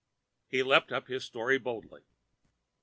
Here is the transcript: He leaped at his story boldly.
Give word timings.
He 0.47 0.63
leaped 0.63 0.91
at 0.91 1.05
his 1.05 1.25
story 1.25 1.59
boldly. 1.59 2.01